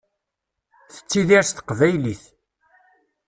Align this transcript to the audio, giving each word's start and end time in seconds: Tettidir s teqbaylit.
Tettidir 0.93 1.43
s 1.49 1.51
teqbaylit. 1.51 2.23